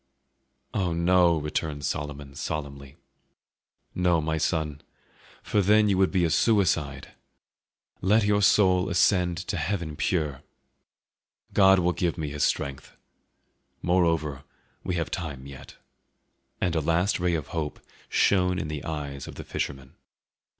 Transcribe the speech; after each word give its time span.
"Oh 0.73 0.93
no!" 0.93 1.37
returned 1.37 1.85
Solomon 1.85 2.33
solemnly, 2.33 2.97
"no, 3.93 4.19
my 4.19 4.39
son, 4.39 4.81
for 5.43 5.61
then 5.61 5.89
you 5.89 5.97
would 5.99 6.09
be 6.09 6.25
a 6.25 6.31
suicide! 6.31 7.09
Let 8.01 8.23
your 8.23 8.41
soul 8.41 8.89
ascend 8.89 9.37
to 9.47 9.57
heaven 9.57 9.95
pure! 9.95 10.41
God 11.53 11.77
will 11.77 11.93
give 11.93 12.17
me 12.17 12.29
His 12.29 12.41
strength. 12.41 12.93
Moreover, 13.83 14.43
we 14.83 14.95
have 14.95 15.11
time 15.11 15.45
yet." 15.45 15.75
And 16.59 16.75
a 16.75 16.81
last 16.81 17.19
ray 17.19 17.35
of 17.35 17.49
hope 17.49 17.79
shone 18.09 18.57
in 18.57 18.69
the 18.69 18.83
eyes 18.83 19.27
of 19.27 19.35
the 19.35 19.43
fisherman. 19.43 19.93